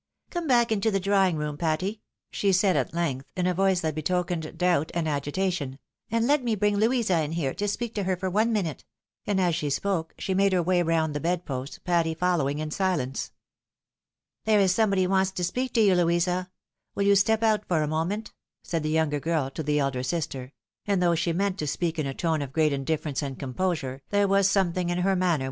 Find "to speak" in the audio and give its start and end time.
7.53-7.93, 15.33-15.71, 21.59-21.99